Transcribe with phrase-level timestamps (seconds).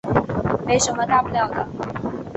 [0.65, 1.67] 没什么大不了的